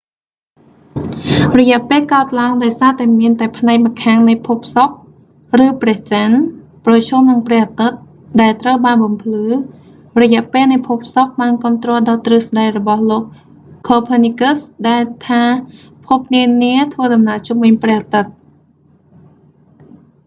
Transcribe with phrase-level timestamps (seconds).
[1.59, 6.39] រយៈពេលកើតឡើង ដោយសារតែមានតែផ្នែកម្ខាងនៃភពសុក្រ ឬព្រះច័ន្ទ
[6.85, 7.97] ប្រឈមនឹងព្រះអាទិត្យ
[8.41, 9.45] ដែលត្រូវបានបំភ្លឺ
[10.21, 13.23] រយៈពេលនៃភពសុក្រ បានគាំទ្រដល់ទ្រឹស្តីរបស់លោក
[13.87, 14.57] copernicus ខូភើនីកឹស
[14.89, 15.43] ដែលថា
[16.05, 18.31] ភពនានាធ្វើដំណើរជុំវិញព្រះអាទិត្យ